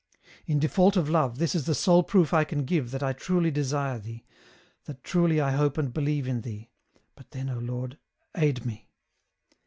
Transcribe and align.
*' 0.27 0.45
In 0.47 0.57
default 0.57 0.97
of 0.97 1.11
love, 1.11 1.37
this 1.37 1.53
is 1.53 1.67
the 1.67 1.75
sole 1.75 2.01
proof 2.01 2.33
I 2.33 2.43
can 2.43 2.65
give 2.65 2.89
that 2.89 3.03
I 3.03 3.13
truly 3.13 3.51
desire 3.51 3.99
Thee, 3.99 4.25
that 4.85 5.03
truly 5.03 5.39
I 5.39 5.51
hope 5.51 5.77
and 5.77 5.93
believe 5.93 6.27
in 6.27 6.41
Thee, 6.41 6.71
but 7.13 7.29
then, 7.29 7.51
O 7.51 7.59
Lord, 7.59 7.99
aid 8.35 8.65
me." 8.65 8.89